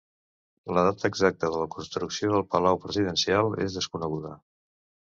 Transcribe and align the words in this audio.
La 0.77 0.83
data 0.87 1.11
exacta 1.13 1.51
de 1.57 1.61
la 1.65 1.69
construcció 1.77 2.33
del 2.33 2.47
Palau 2.57 2.83
Presidencial 2.89 3.55
és 3.71 3.81
desconeguda. 3.81 4.37